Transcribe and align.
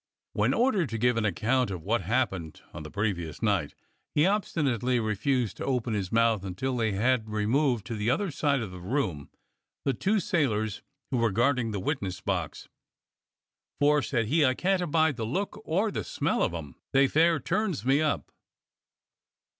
When 0.33 0.51
ordered 0.55 0.89
to 0.89 0.97
give 0.97 1.15
an 1.17 1.25
account 1.25 1.69
of 1.69 1.83
what 1.83 2.01
had 2.01 2.11
hap 2.11 2.31
pened 2.31 2.59
on 2.73 2.81
the 2.81 2.89
previous 2.89 3.39
night, 3.43 3.75
he 4.15 4.25
obstinately 4.25 4.99
refused 4.99 5.57
to 5.57 5.65
open 5.65 5.93
his 5.93 6.11
mouth 6.11 6.43
until 6.43 6.75
they 6.75 6.93
had 6.93 7.29
removed 7.29 7.85
to 7.85 7.95
the 7.95 8.09
other 8.09 8.31
side 8.31 8.61
of 8.61 8.71
the 8.71 8.79
room 8.81 9.29
the 9.85 9.93
two 9.93 10.19
sailors 10.19 10.81
who 11.11 11.17
were 11.17 11.29
guarding 11.29 11.69
the 11.69 11.79
witness 11.79 12.19
box. 12.19 12.67
"For," 13.79 14.01
said 14.01 14.25
he, 14.25 14.43
"I 14.43 14.55
can't 14.55 14.81
abide 14.81 15.17
the 15.17 15.23
look 15.27 15.61
or 15.65 15.91
the 15.91 16.03
smell 16.03 16.41
of 16.41 16.51
'em; 16.51 16.77
they 16.93 17.07
fair 17.07 17.39
turns 17.39 17.85
me 17.85 18.01
up." 18.01 18.31